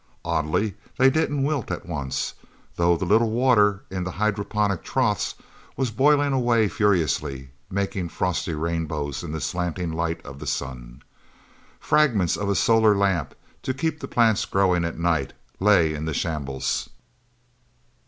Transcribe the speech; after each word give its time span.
Oddly, 0.25 0.73
they 0.97 1.11
didn't 1.11 1.43
wilt 1.43 1.69
at 1.69 1.85
once, 1.85 2.33
though 2.75 2.97
the 2.97 3.05
little 3.05 3.29
water 3.29 3.83
in 3.91 4.03
the 4.03 4.09
hydroponic 4.13 4.81
troughs 4.83 5.35
was 5.77 5.91
boiling 5.91 6.33
away 6.33 6.67
furiously, 6.69 7.51
making 7.69 8.09
frosty 8.09 8.55
rainbows 8.55 9.21
in 9.23 9.31
the 9.31 9.39
slanting 9.39 9.93
light 9.93 10.19
of 10.25 10.39
the 10.39 10.47
sun. 10.47 11.03
Fragments 11.79 12.35
of 12.35 12.49
a 12.49 12.55
solar 12.55 12.97
lamp, 12.97 13.35
to 13.61 13.75
keep 13.75 13.99
the 13.99 14.07
plants 14.07 14.43
growing 14.45 14.85
at 14.85 14.97
night, 14.97 15.33
lay 15.59 15.93
in 15.93 16.05
the 16.05 16.15
shambles. 16.15 16.89